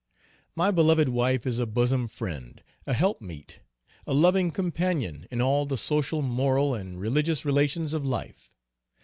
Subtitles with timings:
[0.55, 3.59] My beloved wife is a bosom friend, a help meet,
[4.07, 8.51] a loving companion in all the social, moral, and religious relations of life.